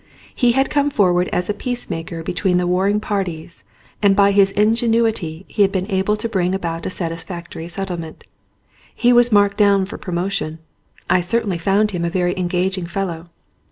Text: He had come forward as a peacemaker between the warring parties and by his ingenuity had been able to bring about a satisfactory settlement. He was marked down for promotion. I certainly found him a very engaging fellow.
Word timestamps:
He 0.33 0.53
had 0.53 0.71
come 0.71 0.89
forward 0.89 1.27
as 1.27 1.47
a 1.47 1.53
peacemaker 1.53 2.23
between 2.23 2.57
the 2.57 2.65
warring 2.65 2.99
parties 2.99 3.63
and 4.01 4.15
by 4.15 4.31
his 4.31 4.49
ingenuity 4.53 5.45
had 5.57 5.71
been 5.71 5.85
able 5.91 6.17
to 6.17 6.27
bring 6.27 6.55
about 6.55 6.87
a 6.87 6.89
satisfactory 6.89 7.67
settlement. 7.67 8.23
He 8.95 9.13
was 9.13 9.31
marked 9.31 9.57
down 9.57 9.85
for 9.85 9.99
promotion. 9.99 10.57
I 11.07 11.21
certainly 11.21 11.59
found 11.59 11.91
him 11.91 12.03
a 12.03 12.09
very 12.09 12.35
engaging 12.35 12.87
fellow. 12.87 13.29